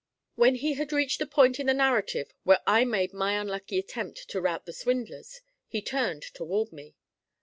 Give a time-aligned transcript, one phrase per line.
[0.33, 4.27] When he had reached the point in the narrative where I made my unlucky attempt
[4.29, 6.95] to rout the swindlers, he turned toward me.